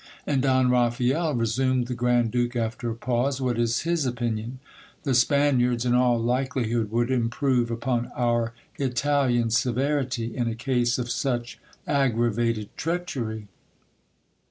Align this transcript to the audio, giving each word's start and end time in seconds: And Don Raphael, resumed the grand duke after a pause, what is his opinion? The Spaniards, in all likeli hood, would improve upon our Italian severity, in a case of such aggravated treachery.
And 0.25 0.41
Don 0.41 0.71
Raphael, 0.71 1.35
resumed 1.35 1.85
the 1.85 1.93
grand 1.93 2.31
duke 2.31 2.55
after 2.55 2.89
a 2.89 2.95
pause, 2.95 3.39
what 3.39 3.59
is 3.59 3.81
his 3.81 4.03
opinion? 4.03 4.57
The 5.03 5.13
Spaniards, 5.13 5.85
in 5.85 5.93
all 5.93 6.19
likeli 6.19 6.71
hood, 6.71 6.89
would 6.89 7.11
improve 7.11 7.69
upon 7.69 8.07
our 8.15 8.51
Italian 8.79 9.51
severity, 9.51 10.35
in 10.35 10.47
a 10.47 10.55
case 10.55 10.97
of 10.97 11.11
such 11.11 11.59
aggravated 11.85 12.75
treachery. 12.77 13.47